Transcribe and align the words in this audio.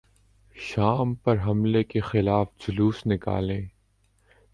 شام 0.55 1.13
پر 1.15 1.37
حملے 1.45 1.83
کیخلاف 1.83 2.47
جلوس 2.59 3.05
نکالیں 3.05 3.61